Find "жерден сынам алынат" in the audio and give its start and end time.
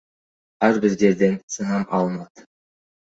1.03-2.47